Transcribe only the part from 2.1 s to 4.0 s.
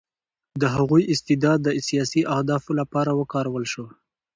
اهدافو لپاره وکارول شو